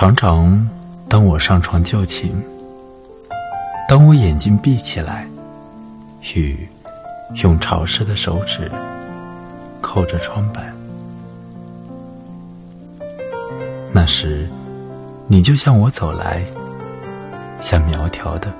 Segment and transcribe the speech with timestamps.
[0.00, 0.70] 常常，
[1.08, 2.30] 当我上床就寝，
[3.88, 5.26] 当我眼睛闭起来，
[6.36, 6.68] 雨
[7.42, 8.70] 用潮湿的手指
[9.80, 10.72] 扣着窗板，
[13.92, 14.48] 那时，
[15.26, 16.44] 你就向我走来，
[17.60, 18.52] 像苗条的、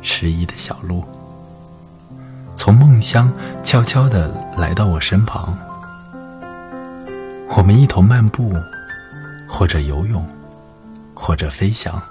[0.00, 1.04] 迟疑的小鹿，
[2.54, 3.30] 从梦乡
[3.62, 5.54] 悄悄地来到我身旁，
[7.54, 8.54] 我们一同漫步，
[9.46, 10.26] 或者游泳。
[11.22, 12.02] 或者飞翔，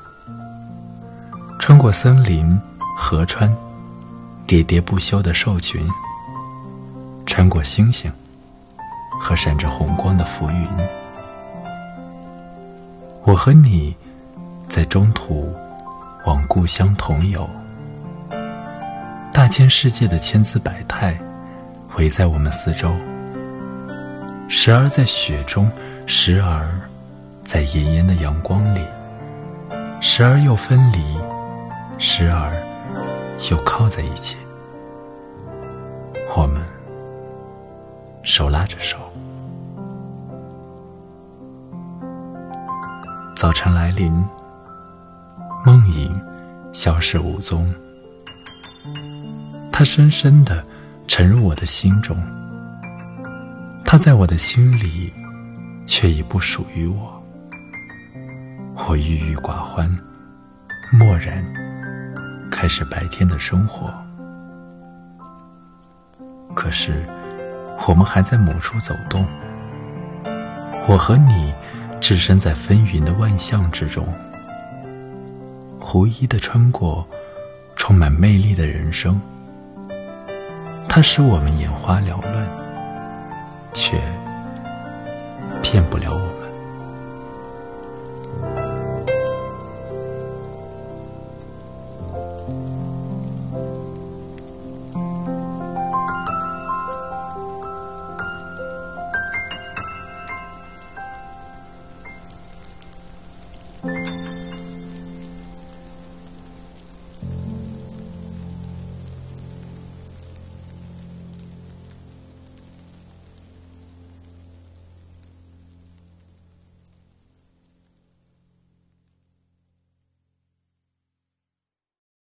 [1.58, 2.58] 穿过森林、
[2.96, 3.50] 河川，
[4.48, 5.82] 喋喋不休的兽群，
[7.26, 8.10] 穿过星星
[9.20, 10.68] 和闪着红光的浮云。
[13.24, 13.96] 我和你
[14.68, 15.54] 在中途
[16.26, 17.50] 往故乡同游，
[19.34, 21.20] 大千世界的千姿百态
[21.98, 22.96] 围在我们四周，
[24.48, 25.70] 时而在雪中，
[26.06, 26.80] 时而
[27.44, 28.80] 在炎炎的阳光里。
[30.02, 31.18] 时而又分离，
[31.98, 32.56] 时而
[33.52, 34.38] 又靠在一起。
[36.38, 36.62] 我们
[38.24, 38.98] 手拉着手。
[43.36, 44.12] 早晨来临，
[45.66, 46.22] 梦影
[46.72, 47.74] 消失无踪。
[49.72, 50.66] 它深深的
[51.08, 52.18] 沉入我的心中，
[53.84, 55.12] 它在我的心里，
[55.86, 57.19] 却已不属于我。
[58.90, 59.88] 我郁郁寡欢，
[60.92, 61.46] 漠然，
[62.50, 63.94] 开始白天的生活。
[66.56, 67.06] 可是，
[67.88, 69.28] 我们还在某处走动。
[70.88, 71.54] 我和你
[72.02, 74.12] 置身在纷纭的万象之中，
[75.80, 77.08] 狐疑的穿过
[77.76, 79.22] 充满魅力的人生。
[80.88, 82.50] 它使我们眼花缭乱，
[83.72, 84.02] 却
[85.62, 86.29] 骗不了我